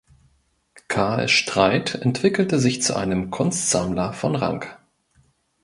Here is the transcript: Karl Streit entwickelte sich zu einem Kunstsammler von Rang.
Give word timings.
Karl 0.87 1.27
Streit 1.27 1.93
entwickelte 1.93 2.57
sich 2.57 2.81
zu 2.81 2.95
einem 2.95 3.29
Kunstsammler 3.29 4.13
von 4.13 4.33
Rang. 4.35 4.65